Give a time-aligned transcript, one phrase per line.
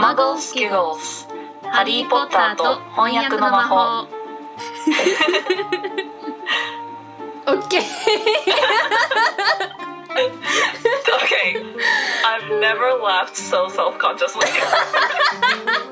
[0.00, 1.28] マゴスキュゴス
[1.62, 4.08] ハリー・ポッターと翻訳の魔法
[7.46, 7.82] OK
[11.22, 11.64] Okay
[12.24, 14.46] I've never laughed so self-consciously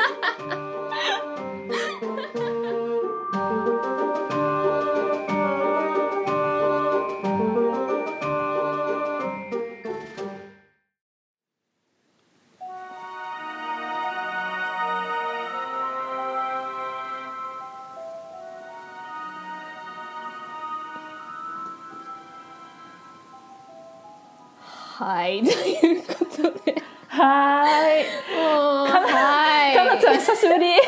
[25.00, 26.76] はいということで
[27.08, 28.04] はーい。
[28.36, 30.74] もうかなはいかなちゃん久しぶり。
[30.75, 30.82] 久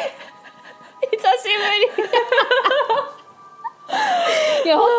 [1.08, 1.50] しぶ
[1.96, 2.04] り
[4.66, 4.90] いや本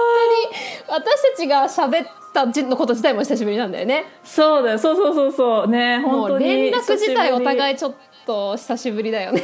[0.89, 4.79] 当に私たちが喋ったのこと自体も久しぶりなんだよねそうだよ。
[4.79, 5.69] そうそうそうそう。
[5.69, 6.47] ね、本当に。
[6.47, 7.75] 連絡自体お互い。
[7.75, 9.43] いちょっと久しぶりだよね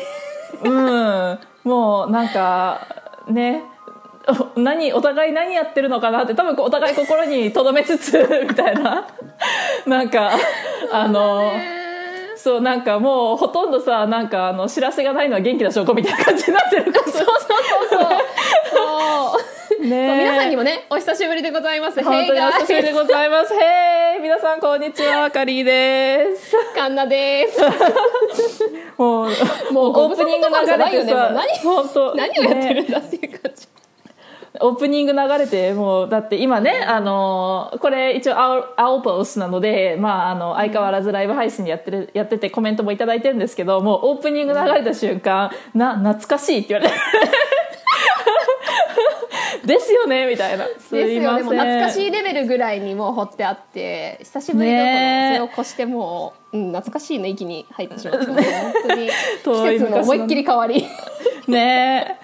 [0.64, 1.38] うん。
[1.64, 2.86] もうなんか
[3.28, 3.64] ね。
[4.56, 9.06] お何お互い何やってるのかなって多分お互い心に留めつつみたいな
[9.89, 10.31] なんか
[10.92, 11.50] あの
[12.36, 18.09] そうなんかもうほとんどさなんかあの知らせがないのは元気な証拠みたいな感じになってるからそうそうそう
[18.70, 22.03] そうね皆さんにもねお久しぶりでございます。
[22.03, 23.55] 本当にお久しぶりでございます。
[23.55, 26.53] へー皆さんこんにちはカリーです。
[26.75, 27.61] カンナです。
[28.98, 29.28] もう
[29.72, 33.67] もうオープニング流れてさね何本当何をやってねるんだっていう感じ、
[34.60, 46.94] オープニング流れてもうだって今ねあのこれ一応青青ポスなので、まあ、あの相変わらずライブ配信でやってるやっててコメントも頂いただいてるんですけどもうオープニング流れた瞬間「な懐かしい」って言われて
[49.66, 58.36] 「ですよね」みたいな「すですよいません」懐かしいレベルぐらいにもう掘ってあって久しぶりだからねえそれを越してもう、うん、懐かしいの域に入ってしまって本
[58.88, 60.86] 当に季節の思いっきり変わり。
[61.46, 62.18] ね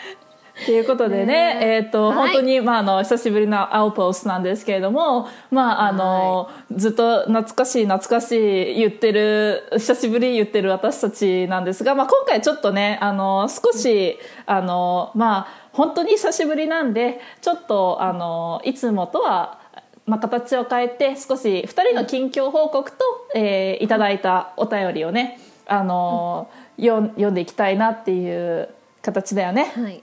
[0.64, 1.58] ということでねね。
[1.60, 2.16] えっ、と、はい。
[2.16, 19.62] 本当に、まあ、あの久しぶりの青ポスなんですけれども、まああのずっと懐かしい懐かしい言ってる久しぶり言ってる私たちなんですが、まあ、今回ちょっとねあの少しあのまあ本当に久しぶりなんでちょっとあのいつもとは
[20.06, 22.98] まあ、形を変えて少し2人の近況報告と、
[23.34, 28.68] えーいただいたお便りをねあの、読ん読んでいきたいなっていう
[29.00, 29.72] 形だよね。
[29.74, 30.02] はい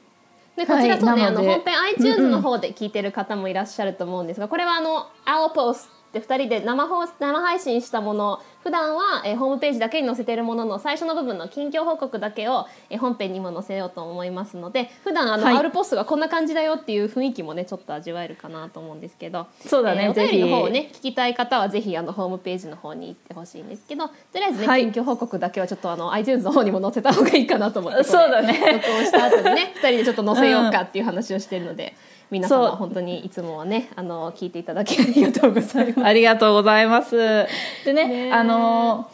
[0.56, 15.58] でこちらそうね、はいあの本編 iTunes の方で聞いてる方もいらっしゃると思うんですが、これはあの「青ポスって2人で生放生配信したもの普段は、えーホームページだけに載せているものの最初の部分の近況報告だけを、えー本編にも載せようと思いますので普段あの、はい。
[15.58, 24.92] アルポストがこんな感じだよっていう雰囲気もねちょっと味わえるかなと思うんですけどそうだねえーお便りの方をぜね聞きたい方はぜひあのホームページの方に行ってほしいんですけどとりあえずね、はい。
[24.92, 28.54] 近況報告だけはちょっとあの iTunes の方にも載せた方がいいかなと思ってそうだね。
[28.54, 31.96] 録音した後にね2人でちょっと載せようかっていう話をしてるので、
[32.32, 36.06] 皆様本当にいつもはね あの聞いていただきありがとうございます。
[36.06, 37.18] ありがとうございます。
[37.86, 39.08] でね、ねあの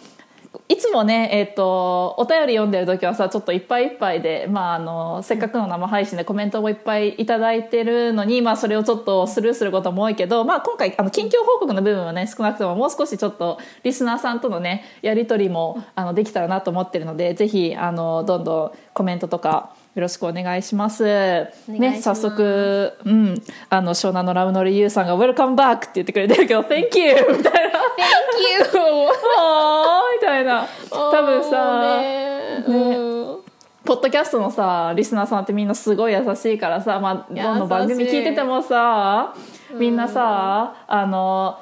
[0.70, 21.04] いつもね、えっとお便り読んでる時はさちょっといっぱいいっぱいで、まあ、あのせっかくの生配信でコメントもいっぱいいただいてるのに、まあ、それをちょっとスルーすることも多いけど、まあ、今回あの近況報告の部分はね少なくとももう少しちょっとリスナーさんとのねやり取りもあのできたらなと思ってるのでぜひあのどんどんコメントとかよろしくお願いします。
[21.04, 27.80] お願いね、早速、うん、あの湘南のラブノリユウさんが「Welcome back」って言ってくれてるけど「Thank you 」みたいな。
[28.14, 28.78] Thank you!
[30.22, 30.68] みたいな。
[30.92, 32.64] 多分さ、ね。
[32.68, 33.38] うん。
[33.86, 39.34] ポッドキャストのさリスナーさんってみんなすごい優しいからさ、まあ、どんどん番組聞いててもさ
[39.74, 41.58] みんなさあの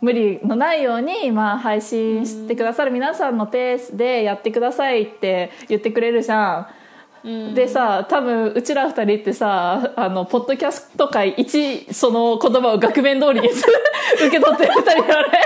[0.00, 6.66] 無理のないように、まあ、配信してくださる皆さんのペースでやってくださいって言ってくれるじゃん。
[7.54, 13.48] でさ多分うちら二人ってさあのポッドキャスト界一その言葉を額面通りに
[14.26, 15.38] 受け取ってる二人だよね。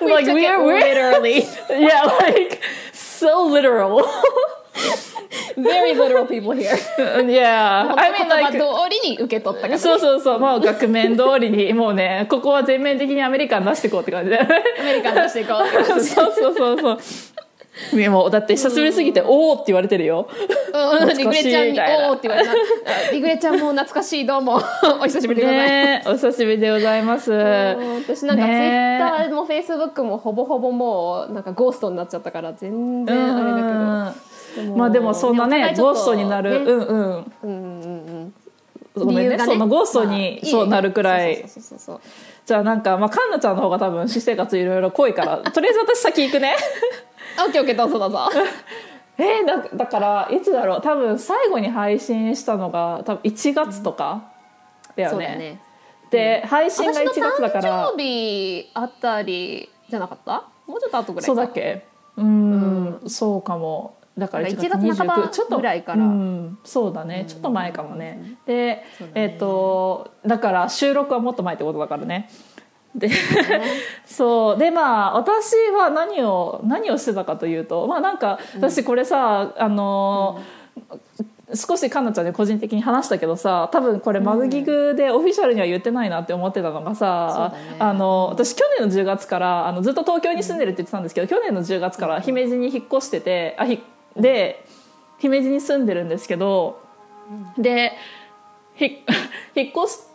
[0.00, 1.46] We took it literally.
[1.70, 2.60] yeah, like
[2.92, 4.04] so literal.
[5.56, 6.76] Very literal people here.
[6.98, 8.64] yeah, I 言 mean 葉 like 通
[9.04, 14.62] りに受け取ったからそうそうそう、もう額面通りにもうね、ここは全面的にアメリカン出していこうって感じだよね。
[14.80, 16.98] アメリカンとしていこうそうそうそうそう。
[17.94, 20.28] でもだって久しぶりすぎて、おーって言われてるよ。
[20.72, 22.52] うんうんリグレちゃんに「懐かしいみたいなおー」って言われた。
[22.52, 22.54] あ
[23.12, 24.60] リグレちゃんも懐かしいどうも
[25.00, 27.32] お久しぶりでございます、ねお久しぶりでございます。
[27.32, 27.38] うん
[28.02, 33.68] 私なんかツイねッターもフェイスブックもほぼほぼもうなんかゴーストになっちゃったから全然あれだけど。
[33.68, 34.12] うん
[34.76, 38.34] まあでもそんなねゴーストになる、うんうんうんうんうん。
[38.94, 39.44] ごめんねね。
[39.44, 41.42] そのゴーストに、まあそうなるくらい。
[42.44, 46.56] じゃあなんかまあカンナちゃんの方が多分私生活いろいろ濃いからとりあえず私先行くね
[47.38, 48.28] オッケーオッケーどうぞどうぞ。
[49.18, 50.80] えーだだからいつだろう？
[50.80, 54.22] 多分最後に配信したのが多分1月とか
[54.96, 55.60] だよね,、そうだね。
[56.10, 57.86] で配信が1私の月だから。
[57.88, 60.44] 誕生日あたりじゃなかった？
[60.66, 61.26] もうちょっと後ぐらいか。
[61.26, 61.84] そうだっけ？
[62.16, 63.94] うん、そうかも。
[64.18, 65.98] だから1月1月半ば29ちょっとぐらいから。
[65.98, 67.24] うん、そうだね。
[67.26, 68.84] ちょっと前かもね、で、ね。
[69.14, 72.28] えっ、とだから収録はもっと前ってことだからね
[72.94, 73.10] で
[74.04, 80.40] そうでまあ私は何を何をしてたかというとまあなんか私これさ、あの
[81.54, 87.76] 少しかなちゃんに個人的に話したけどさ多分これマグギグでオフィシャルには言ってないなって思ってたのがさ、そうだね。
[87.78, 93.82] あの私去年の10月からあのずっと東京に住んでるって言ってたんですけど、去年の10月から姫路に引っ越しててあひ
[94.16, 94.64] で
[95.18, 96.80] 姫路に住んでるんですけど、
[97.58, 97.92] で
[98.74, 99.04] ひ
[99.54, 100.11] 引っ越して、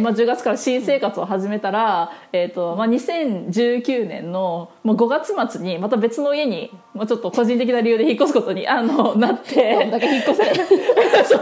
[0.00, 9.74] まあ、10月から新生活を始めたら、えーとまあ、2019年のもう5月末にまた別の家に、まあ、ちょっと個人的な理由で引っ越すことにあのなって。
[9.74, 10.44] どんだけ引っ越せ
[11.24, 11.40] そう。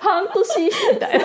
[0.00, 1.24] 半年みたいな。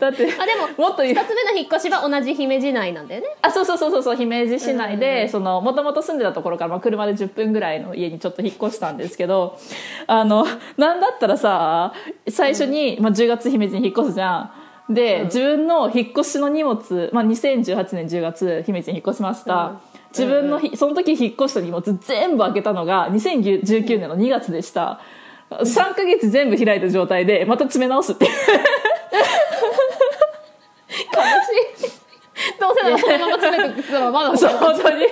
[0.00, 1.14] だってあでももっと言う。
[1.14, 3.28] 2つ目の引っ越しは同じ姫路内なんだよね。
[3.42, 9.58] あそうそうそうそうそう姫路市内でもともと住んでたところから、まあ、車で10分ぐらいの家にちょっと引っ越したんですけど
[10.06, 10.46] あの
[10.76, 11.92] なんだったらさ
[12.28, 25.00] 最初に、まあ、10月姫路に引っ越すじゃんで、自分の引っ越しの荷物、まあ、2018年10月姫路に引っ越しました、自分のひその時引っ越した荷物全部開けたのが2019年の2月でした。
[25.50, 28.30] 3ヶ月全部開いた状態でまた詰め直すっていう。
[28.30, 28.36] 悲
[31.80, 31.90] しい。
[32.60, 35.06] どうせならそのまま詰めてたらまだ本当に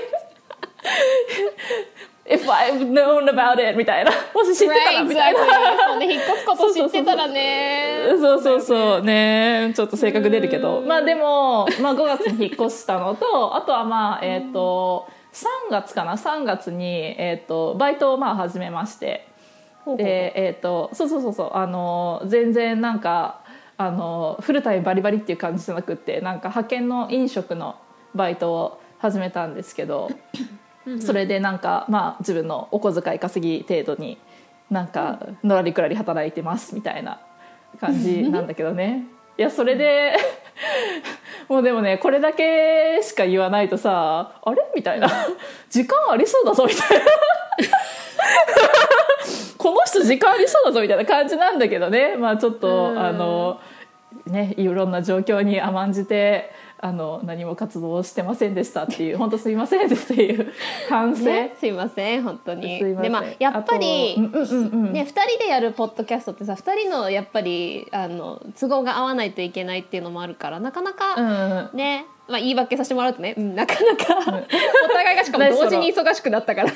[2.52, 4.10] I've known about it みたいな。
[4.34, 5.40] もし知ってたらみたい.な
[5.88, 8.04] そんで引っ越すこと知ってたらね。
[8.20, 9.72] そうそうそうね。
[9.75, 10.81] ちょっと性格出るけど。
[10.82, 16.87] まあでも、まあ、5月に引っ越したのとあとはまあえっ、と3月かな？3月に、
[17.19, 19.26] えー、とバイトをまあ始めまして。
[19.96, 21.50] でえっ、とそうそうそうそう。
[21.55, 23.40] あの全然なんか
[23.78, 27.76] あのフルタイムバリバリっていう感じじゃなくってなんか派遣の飲食の
[28.14, 30.08] バイトを始めたんですけど
[31.00, 34.19] それでなんかまあ自分のお小遣い稼ぎ程度に
[34.70, 37.20] なんかのらりくらり働いてますみたいな
[37.81, 39.05] 感じなんだけどね。
[39.38, 40.14] いやそれで
[41.49, 44.62] もうでもねこれだけしか言わないとさあれ？
[44.75, 45.08] みたいな。
[45.70, 47.05] 時間ありそうだぞみたいな。
[49.58, 52.17] この人時間ありそうだぞみたいな感じなんだけどね。
[52.17, 52.99] まあちょっとうん。
[52.99, 53.61] あの
[54.26, 56.50] ねいろんな状況に甘んじて
[56.84, 60.52] あの何も活動してませんでしたっていう本当すいませんっていう
[60.88, 62.81] 反省、ね、すいません本当に。
[62.96, 64.93] でまあやっぱりうんうんうんうん。
[64.93, 71.79] ね、2人でやるポッドキャストってさ2人のやっぱりあの都合が合わないといけないっていうのもあるからなかなうんかうん。
[71.79, 76.73] ね、まあ、言い訳させてもらうとね、うん、なかなかお互いがしかも同時に忙しくなったから。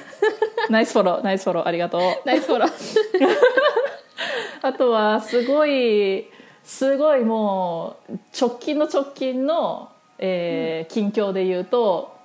[0.70, 2.00] ナイスフォローナイスフォローありがとう。
[2.25, 2.70] ナイスフォロー。
[4.62, 6.29] あとはすごい
[6.67, 12.17] すごいもう直近の直近の、えー近況で言うと、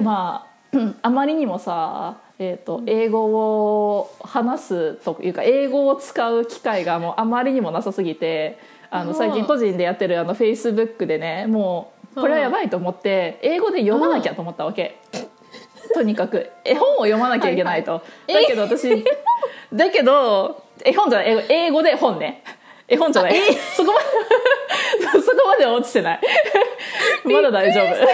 [0.00, 0.50] まあ
[1.02, 3.26] あまりにもさ、えー、と英語
[3.96, 8.58] を話すというか英語を使う機会がもうあまりにもなさすぎて
[8.90, 14.98] あのうん最近個人でやってるあのフェイスブックでねもうこれはやばいと思って英語で読まなきゃと思ったわけ。
[15.94, 16.50] とにかく。
[16.64, 18.32] 絵本を読まなきゃいけないと、い。
[18.32, 18.44] はい。
[18.44, 19.04] だけど私
[19.72, 21.46] だけど絵本じゃない。
[21.48, 22.42] 英語で本ね。
[22.86, 23.34] 絵本じゃない。
[23.76, 26.20] そこまでそこまでは落ちてない
[27.32, 27.84] まだ大丈夫。
[27.84, 28.06] なぜ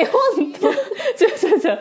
[0.00, 1.78] 絵本と違う違う違う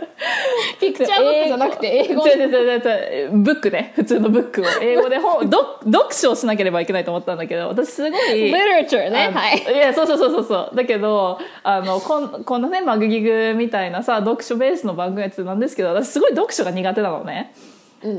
[0.79, 2.27] ピクチャーブックじゃなくて英語。
[2.27, 3.31] 違う違う違う違う。
[3.31, 3.93] ブックね。
[3.95, 4.65] 普通のブックを。
[4.81, 8.51] 英語で本 読読書をしなければいけないと思ったんだけど私すごい。
[8.51, 9.25] Literature ね。
[9.25, 9.57] あのはい。
[9.57, 10.75] いやそうそうそうそうそう。
[10.75, 17.53] だけどあのこんこんなねマグギグみたいなさ読書ベースの番組やってなんですけど私すごい読書が苦手なのね、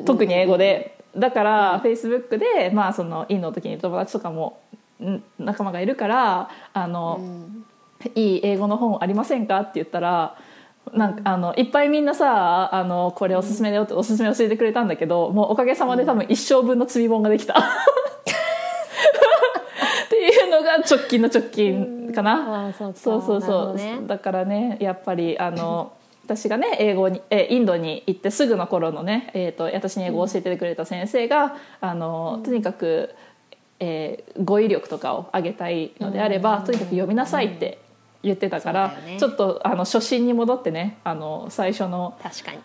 [0.05, 0.97] 特に英語で。
[1.17, 4.59] だからフェイスブックで、まあ、そのインの時に友達とかも
[5.03, 7.21] ん仲間がいるからあの、
[8.15, 9.61] いい英語の本ありませんか？
[9.61, 10.37] って言ったら
[10.93, 17.55] なんかあのいっぱいみんなさあのこれおすすめだよっておすすめ教えてくれたんだけどもうおかげさまで多分一生分の積み本ができた。
[17.59, 17.63] っ
[20.09, 22.69] ていうのが直近の直近かな。
[22.69, 22.79] うか。
[22.79, 23.99] そうそうそう、どね。
[24.07, 25.93] だからねやっぱりあの
[26.25, 33.15] 私がね英語にえインドに行ってすぐの頃のね、えー、と私に英語を教えてくれた先生が、あのとにかく、
[33.81, 37.79] えー語彙力とかを上げたいのであれば、とにかく読みなさいって
[38.27, 39.17] 言ってたから、ね。
[39.19, 42.59] ちょっとあの初心に戻ってねあの最初の確かに。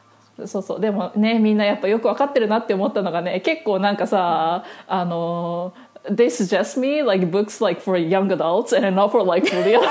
[0.48, 0.80] そうそう。
[0.80, 5.74] でもねみんなやっぱよく分かってるなって思ったのがね結構なんかさあの
[6.10, 9.76] They suggest me like books like for young adults and not for like for the
[9.76, 9.88] adults.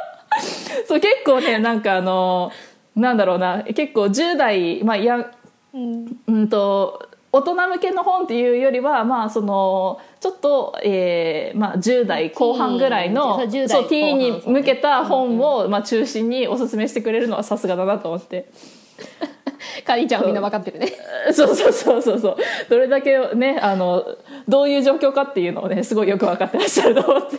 [0.88, 2.50] そう結構ねなんかあの
[2.96, 5.30] なんだろうな結構10代まあいや
[5.72, 18.50] うんと大人向けの本っていうよりはまあそのちょっと、えーまあ、10代後半ぐらいのティーンそう10代そうティーンに向けた本を、まあ、中心におすすめしてくれるのはさすがだなと思って。
[19.86, 20.92] カリーちゃんはみんな分かってるね。
[21.32, 21.54] そう。
[21.54, 22.36] そうそうそうそう
[22.68, 24.04] どれだけねあの
[24.48, 27.36] どういう状況かっていうのをねすごいよく分かってらっしゃると思って。
[27.36, 27.38] っ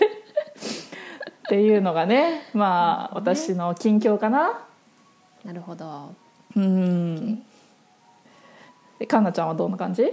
[1.49, 4.61] ていうのがねまあ私の近況かな。
[5.43, 6.15] なるほど。
[6.55, 7.43] うん
[9.01, 10.03] でかんなちゃんはどんな感じ？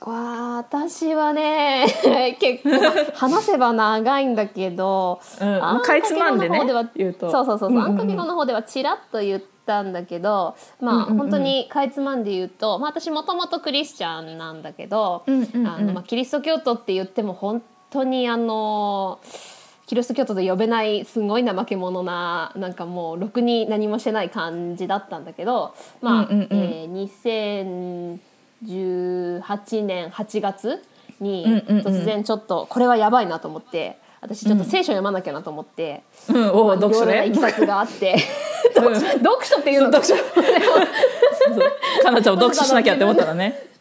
[0.00, 1.84] わ私はね
[2.38, 2.70] 結構
[3.16, 7.28] 話せば長いんだけど、うんまああんかいつまんでねかけろの方言うと。
[7.28, 7.90] そうそうそうそう、うんうんうん。
[7.90, 11.18] あんかけろの方ではちらっと言ったんだけどまあ、うんうんうん。
[11.18, 15.66] 本当にかいつまんで言うと、まあ、私もともとクリスチャンなんだけど、うんうんうん。
[15.66, 19.28] あのまあ、キリスト教徒って言っても本当にあのキ
[19.92, 26.48] リスト教徒と呼べないすごい怠け者ななんかもうろくに何もしてない感じだったんだけどまあ、うんうんうん。
[26.50, 28.18] えー
[28.64, 30.82] 2018年8月
[31.20, 36.50] に突然ちょっとこれはやばいなと思って私ちょっと聖書読まなきゃなと思って、うん。
[36.52, 37.26] おう読書ね。
[37.26, 38.14] いきさつがあって。
[38.74, 38.94] うん。
[38.96, 40.14] 読書っていうの読書。
[42.02, 43.73] かなちゃんも読書しなきゃって思ったらね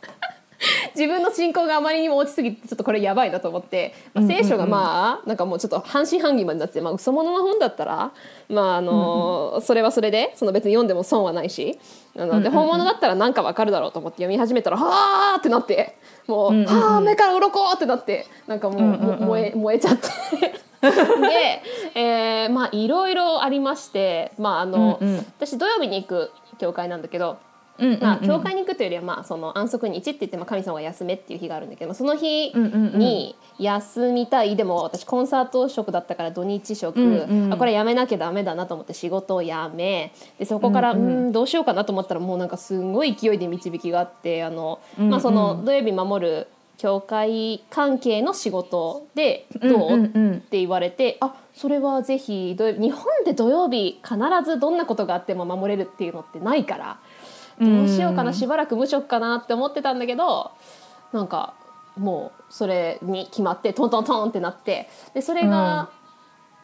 [0.96, 8.12] 自分の信仰があまりにも落ちすぎてちょっとこれやばいなと思って、まあ、聖書がまあなんかもうちょっと半信半疑までなって、まあ、嘘物の本だったら
[8.50, 11.80] まああのそれはそれでその別に読んでも損はないし
[12.18, 15.96] あので本物だったらなんかわかるだろうと思って読み始めたらはあってなって
[16.28, 20.08] もう、はあ目から鱗ってなってなんかもう,も、燃え燃えちゃって。
[20.84, 25.00] で、えーまあいろいろありまして、まああの
[25.38, 27.38] 私土曜日に行く教会なんだけど、
[27.80, 28.02] うんうんうん。
[28.02, 33.00] まあ、教会に行くというよりは、まあ、その安息日って言って、まあ、神様が休めっていう日があるんだけどその日うんうんうん。
[33.00, 34.56] に休みたい。
[34.56, 40.14] でも私コンサート職だったから土日職、うんうんあこれやめなきゃダメだなと思って仕事を辞め。
[40.40, 41.32] でそこからう、うんん。
[41.32, 45.12] どうしようかなと思ったらもうなんかすごい勢いで導きがあってあの、うんうん。
[45.12, 50.08] まあ、その土曜日守る教会関係の仕事でどう、っ
[50.40, 56.98] て言われてあそれはぜひ日本で土曜日必ずどんなことがあっても守れるっていうのってないから
[57.60, 60.52] どうしようかなしばらく無職かなって思ってたんだけど
[61.12, 61.54] なんか
[61.98, 65.90] もうそれに決まってトントントンってなってでそれが、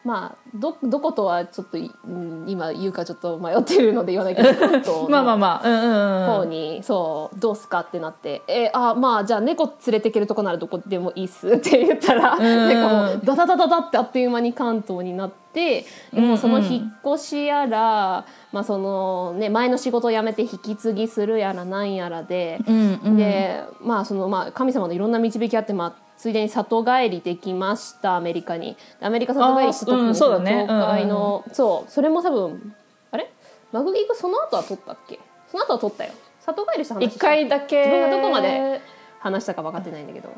[0.04, 23.16] まあどどことはちょっとい、うん今言うかちょっと迷ってるので言わないけど まあまあまあうんうんうん方にそうどうすかってなって「えあまあじゃあ猫連れてけるとこならどこでもいいっす 」って言ったら、んなんかもうダダダダダってあっという間に関東になって、もうその引っ越しやら、まあそのね、前の仕事を辞めて引き継ぎするやらなんやらで、うんうん。
[23.16, 28.76] でまあそのまあ神様のいろんな導きあってまあついでに里帰りできましたアメリカに。
[29.00, 30.66] アメリカ里帰りした時にそうだね。
[30.68, 31.42] 教会の。
[31.50, 31.90] そう。
[31.90, 32.74] それも多分
[33.10, 33.32] あれ？
[33.72, 35.18] マグギグその後は撮ったっけ？
[35.48, 36.12] その後は撮ったよ。
[36.40, 37.78] 里帰りした話一回だけ。
[37.78, 38.82] 自分がどこまで
[39.18, 40.28] 話したか分かってないんだけど。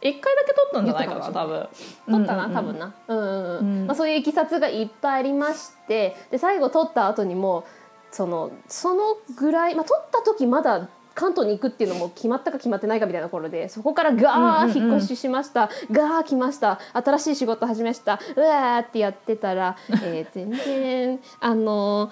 [0.00, 1.68] 一回だけ撮ったんじゃないかな多分。
[2.10, 2.50] 撮ったな、うんうん。
[2.50, 3.58] うん多分な、うんうんうん。
[3.58, 3.86] うん。
[3.86, 6.16] まあ、そういういきさつがいっぱいありまして。
[6.32, 7.64] で最後撮った後にも
[8.10, 10.88] そのそのぐらい、まあ、撮った時まだ
[11.18, 16.78] 関東に行くっていうのも決まったか決まってないかみたいな頃でそこからガー引っ越ししました、ガー来ました。
[16.92, 18.20] 新しい仕事始めました。
[18.36, 22.08] うわーってやってたら、えー全然あの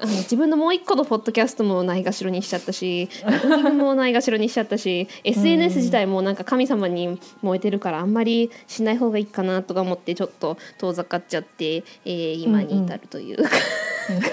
[0.00, 3.08] あの自分のもう一個のポッドキャストもないがしろにしちゃったし
[3.78, 13.44] もないがしろにしちゃったし SNS 自体もなんか神様に燃えてるからあんまりしない方がいいかなとか思ってちょっと遠ざかっちゃって、えー今に至るという。
[13.44, 13.50] か、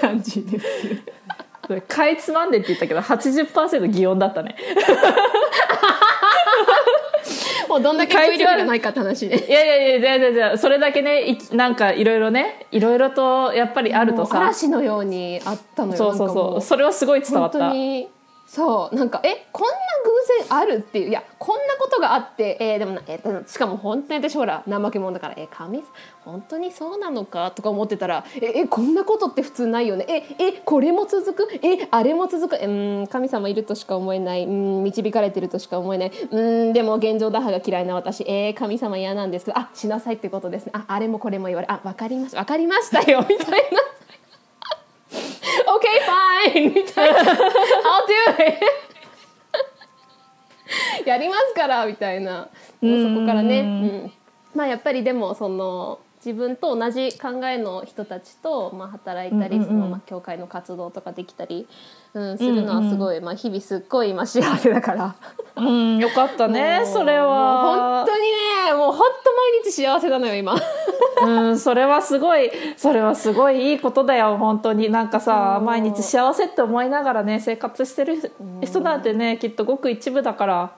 [0.00, 0.66] 感じです
[1.88, 4.56] かいつまんでって言ったけど80%擬音だったね。
[7.68, 9.46] もうどんだけ語彙力がないかって話で。
[9.48, 14.38] いやいやいやじゃあじゃそれだけねいなんかいろいろねいろいろとやっぱりあるとさ。
[14.38, 16.60] 嵐のようにあったのよそうそうそう。
[16.60, 18.08] それはすごい伝わっ本当たに
[18.46, 19.74] そうなんかえこんな
[20.04, 25.82] 偶然あるっていういやこんなことがあって、えーでもな、えーしかも本当に私ほら怠け者だから「え神？
[26.24, 30.06] 本当にそうなのか?」とか思ってたら「ええこんなことって普通ないよね？
[30.08, 31.48] ええこれも続く？
[31.60, 32.56] えあれも続く？
[32.56, 32.66] う
[33.02, 34.44] ん神様いるとしか思えない。
[34.44, 36.12] うん導かれてるとしか思えない。
[36.30, 38.22] うんでも現状打破が嫌いな私。
[38.28, 40.72] えー神様嫌なんですけどあしなさいってことですね。
[40.74, 42.38] ああれもこれも言われあ分かりました。
[42.40, 43.80] 分かりましたよみたいな。
[45.76, 45.86] OK
[46.52, 46.74] fine.
[46.74, 47.18] みたいな。
[47.22, 47.36] I'll do
[48.48, 48.64] it.
[51.08, 52.48] やりますからみたいな。
[52.80, 54.12] もうそこからね、うん。
[54.54, 61.68] まあやっぱりでもその自分と同じ考えの人たちと、まあ、働いたり、そのまあ、教会の活動とかできたり、
[62.16, 65.14] うん、するのはすごい、まあ、日々すっごい今幸せだから。
[65.56, 68.04] うんよかったねそれは。
[68.04, 70.54] 本当にねもう本当毎日幸せなのよ今。
[71.22, 74.90] うん、それはすごい、それはすごいいいことだよ、本当に。
[74.90, 78.16] なんかさ、毎日幸せって思いながらね、生活してる
[78.62, 80.72] 人なんてね、きっとごく一部だから。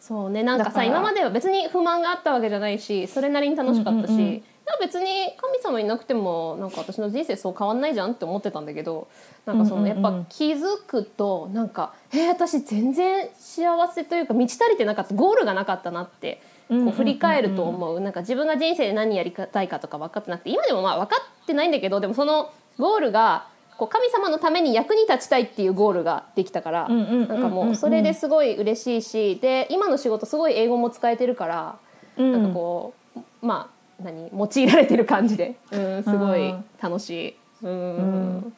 [0.00, 4.42] そうねなんかさ今までは別に不満があったわけじゃないしそれなりに楽しかったし、うんうんうん
[4.80, 9.08] 別に神様いなくてもなんか私の人生そう変わんないじゃんって思ってたんだけど
[9.46, 18.00] なんかそのやっぱ気づくとなんかえー、私全然幸せというか満ち足りてなかったゴールがなかったなってこう振り返ると思う。
[18.00, 23.46] なんか自分が人生で何やりたいかとか分かってなくて今でもまあ分かってないんだけどでもそのゴールが
[23.78, 31.78] こう神様のために役に立ちたいっていうゴールができたからなんかもうそれですごい嬉しいしで今の仕事すごい英語も使えてるから
[32.18, 32.32] うん。
[32.32, 36.64] なんかこうまあ何用いられてる感じで、うん、すごいうん。
[36.80, 37.36] 楽しい。
[37.62, 38.38] うん。
[38.38, 38.52] ん。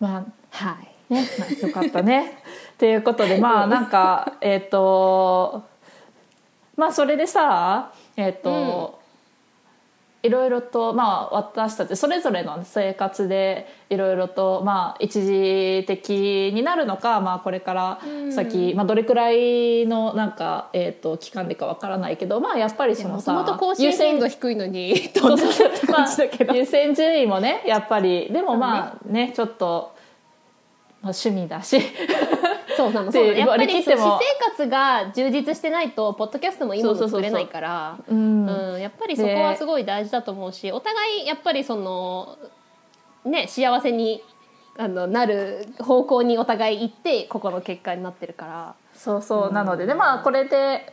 [0.00, 0.96] まあ、はい。
[1.12, 1.24] ね、
[1.62, 2.42] よかったね。
[2.78, 5.62] ということでまあなんかえっ、と
[6.76, 8.95] まあそれでさえっ、と、
[10.26, 18.00] いろいろとまあ私たちそれぞれの生活でいろいろとまあ一時的になるのかまあこれから
[18.34, 24.94] 先、まあどれくらいのなんかえっ、と期間でかわからないけどまあやっぱりそのさもともと更新頻度低いのに
[26.54, 29.94] 優先順位もねやっぱりでもまあねちょっと、
[31.02, 31.80] まあ、趣味だし
[32.76, 33.10] そうなの。
[33.10, 33.38] そうなの。
[33.38, 37.98] やっぱ割り私生活が充実してないとポッドキャストもいいもの作れないから。
[38.08, 38.46] うん。
[38.46, 38.80] うん。
[38.80, 42.38] やっぱりそこはすごい大事だと思うしお互いやっぱりその
[43.24, 44.22] ね幸せに
[44.78, 48.74] あのなる方向にお互い行ってここの結果になってるから。
[48.94, 49.52] そうそう。
[49.52, 50.92] なのででまあこれで、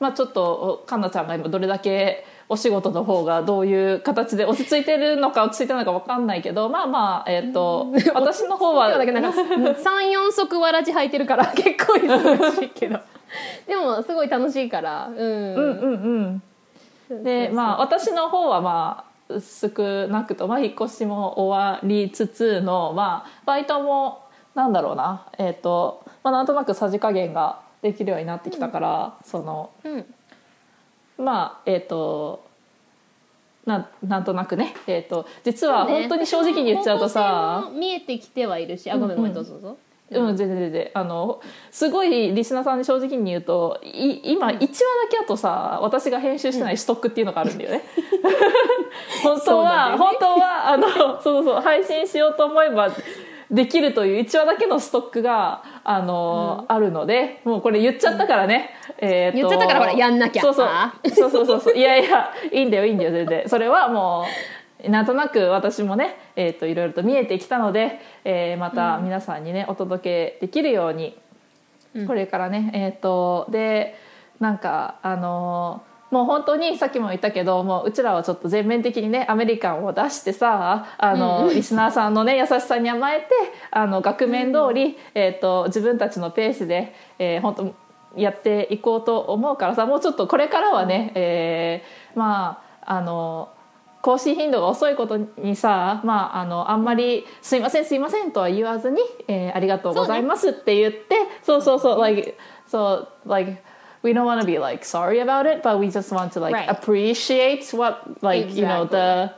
[0.00, 12.98] まあ、ちょっとかんなちゃんが今どれだけお仕事の方がどういう形で落ち着いてるのか落ち着いてないのか分かんないけどまあまあえっ、と私の方はだけどなんか 34足わらじ履いてるから結構忙しいけど。
[13.66, 15.16] でもすごい楽しいからうん。
[15.16, 16.42] うんうん
[17.10, 17.24] うん。
[17.24, 19.08] でまあ私の方はまあ
[19.40, 24.22] 少なくと、まあ、引っ越しも終わりつつの、まあ、バイトも
[24.54, 25.26] なんだろうな。
[25.38, 30.14] えっ、と、まあ、なんとなくさじ加減ができるようになってきたから、そのうん
[31.18, 32.48] まあえっ、と
[33.66, 36.00] なんなんとなくね、えー、と実はね。
[36.00, 38.90] 本当に正直に言っちゃうと方さ向性も見えてきてはいるし。
[38.90, 39.78] あごめんごめんどうぞどうぞ、
[40.10, 40.90] うん、全然全然。
[40.94, 44.68] あのすごいリスナーさんに正直に言うとい今1話だ
[45.10, 47.82] けあとさ私が編集してないストックっていうのがあるんだよね。
[49.22, 52.88] 本当は、本当はあのそうそうそう配信しようと思えば
[53.50, 60.42] できるという1話だけのストックがあの、あるのでもうこれ言っちゃったからね、えーと言っちゃったからほらやんなきゃ。
[60.42, 60.66] そうそう。
[60.66, 61.76] あそうそうそうそう。
[61.76, 63.48] いやいやいいんだよいいんだよ全然。
[63.48, 64.26] それはも
[64.84, 71.18] うなんとなく私もね、えー、といろいろと見えてきたので、えーまた皆さんにねお届けできるように、
[72.06, 73.98] これからねえっ、とで
[74.40, 83.26] なんかあのーもう本当にさっきも言ったけどもううちらはちょっと全面的にねアメリカンを出してさあの、リスナーさんのね優しさに甘えて
[83.70, 93.50] あの額面通り、えー、と自分たちのペースで、えー本当やっていこうと思うからさもうちょっとこれからはね、えーまああの
[94.00, 103.58] 更新頻度が遅いことにさ、まあ、あのあんまり「すいませんすいません」とは言わずに「えーありがとうございます」って言ってそう,、そうそう like so like
[104.02, 106.54] we don't want to be like sorry about it but we just want to like
[106.54, 106.68] Right.
[106.68, 109.30] appreciate what like you know the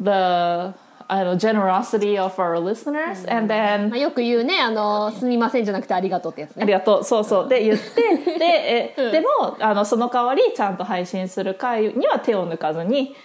[0.00, 0.74] the
[1.10, 13.16] I don't know generosity of our listeners and then まあ、よく言うねあの「すみません」じゃなくて「ありがとう」ってやつねありがとうそうそうで言ってでえ、でもあのその代わりちゃんと配信する回には手を抜かずに、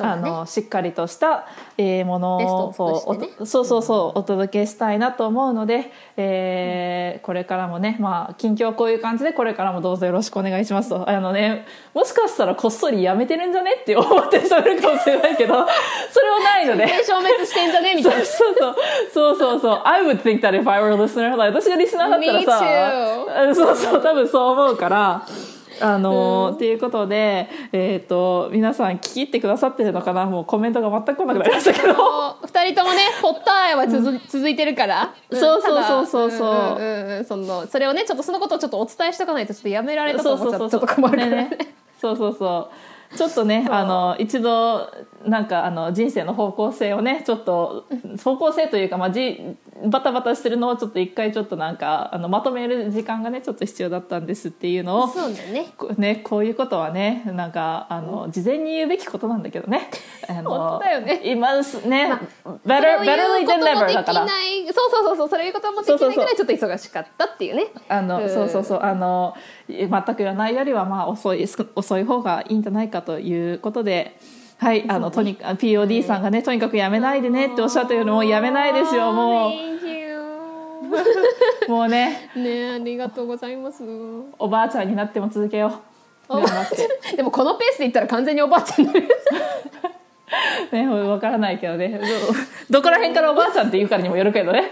[0.00, 0.20] ね。
[0.22, 3.28] のしっかりとした、えーものをね。
[3.38, 11.08] おそうそうそうお届けしたいなと思うので、えーこれからもねまあ近況はこういう感じでこれからもどうぞよろしくお願いしますと。
[11.08, 15.54] あのねもしかしたらこっそりやめてるんじゃねって思ってる人いるかもしれないけど
[16.10, 16.88] それはないので。
[17.04, 18.24] 消滅してんじゃねみたいな。
[18.24, 18.76] そうそう
[19.12, 19.36] そう。
[19.36, 22.92] そうそう I would think that if I were a listener like 私がリスナーだったらさ
[23.44, 25.22] うんそうそう多分そう思うから
[25.82, 30.26] あのーっていうことでえっ、と皆さん聞き入ってくださってるのかな？
[30.26, 31.94] もうコメントが全く来なくなりましたけど。
[32.44, 35.36] 二人ともねポッターは続,、続いてるから、ん。
[35.36, 36.30] そうそうそうそう。
[36.30, 36.46] そ
[36.78, 40.60] うんんうんそのそれをねちょっとそのことをちょっとお伝えしとかないとちょっとやめられたとそう思っちゃう。
[40.60, 41.50] そうそうとちょっと困るね。
[42.00, 44.90] そうそうそうちょっとねあの一度
[45.26, 47.86] なんかあの人生の方向性をねちょっと
[48.22, 55.72] 方向性というか、まあ、じバタバタしてるのをちょっと一回ちょっとなんかあのまとめる時間がねちょっと必要だったんですっていうのをそうだね。
[55.76, 59.90] こね、こういうことはねなんかあの事前に言うべきことなんだけどね。
[60.28, 61.20] あの本当だよね。
[61.24, 64.26] 今すね、それ better, を better than never でだから
[64.72, 67.66] そうそうそうそうそういうこともできないぐらいちょっと忙しかったっていうね。
[67.88, 68.28] あの、うん。
[68.28, 68.80] そうそうそう。
[68.82, 69.34] あの
[69.68, 74.18] 全く言わないよりはまあ遅いす遅い方がいいんじゃないかということで。
[74.58, 79.50] はい、あの、とにか POD さんがね、とにかくやめないでねっておっしゃってるのもうやめないですよ、もう。
[81.68, 83.82] もうね、ねありがとうございます。
[84.38, 87.16] おばあちゃんになっても続けよう。
[87.16, 89.08] でもこのペースでいったら完全におばあちゃんになる
[90.72, 92.00] ね、わからないけどね。
[92.68, 94.70] ど、どこら辺からおばあちゃんって言うからにもよるけどね。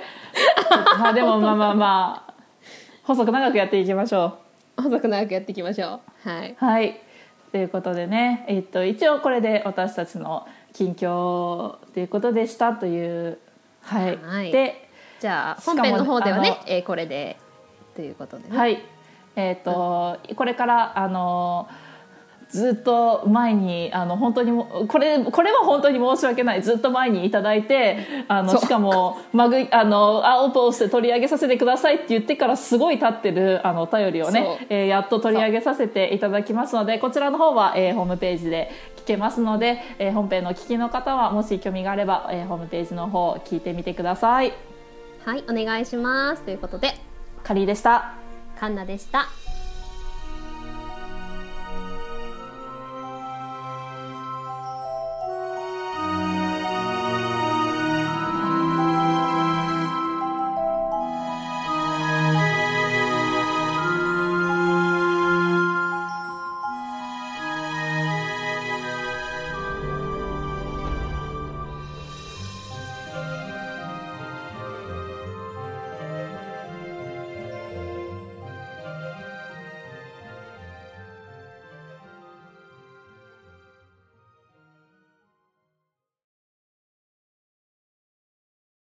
[0.98, 2.34] まあでもまあまあまあ、
[3.02, 4.38] 細く長くやっていきましょ
[4.76, 6.52] 細く長くやっていきましょうはい。
[6.52, 6.56] う。
[6.64, 7.00] はい。
[7.52, 13.38] ということでね、えっと、一応これで私たちの近況ということでしたという。
[13.82, 14.16] はい。
[14.16, 14.88] はいで、
[15.20, 17.38] じゃあ本編の方ではねえーこれで
[17.94, 18.82] ということでね、はい。
[19.36, 21.68] えっ、と、これからあの
[22.50, 26.62] ずっと前にあの本当にもこれこれは本当に申し訳ない。
[26.62, 44.52] ずっと前にいただいてあのしかもマグあの青ポースで取り上げさせてくださいって言ってからすごい経ってるあのお便りをね、えーやっと取り上げさせていただきますのでこちらの方は、えーホームページで聞けますので、えー本編の聞きの方はもし興味があれば、えーホームページの方聞いてみてください。
[45.24, 46.42] はい、お願いします。
[46.42, 46.94] ということで
[47.44, 48.14] カリーでした。
[48.58, 49.28] カンナでした